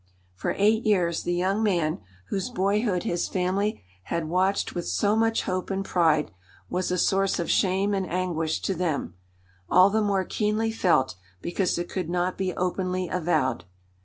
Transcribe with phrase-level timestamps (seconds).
[0.33, 1.99] For eight years the young man,
[2.29, 6.31] whose boyhood his family had watched with so much hope and pride,
[6.71, 9.13] was a source of shame and anguish to them,
[9.69, 13.65] all the more keenly felt because it could not be openly avowed.